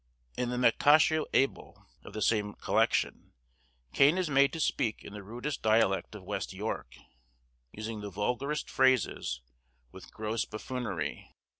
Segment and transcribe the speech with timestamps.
[0.35, 3.33] In the 'Mactatio Abel,' of the same collection,
[3.93, 6.95] Cain is made to speak in the rudest dialect of West York,
[7.71, 9.41] using the vulgarest phrases,
[9.91, 11.29] with gross buffoonery.